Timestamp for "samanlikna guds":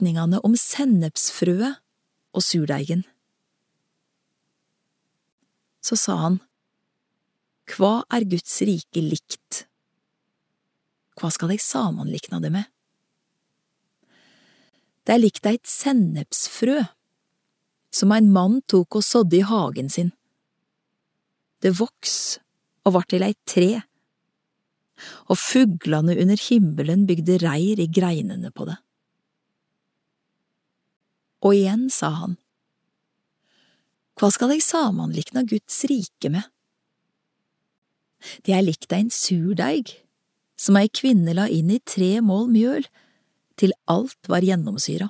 34.64-35.78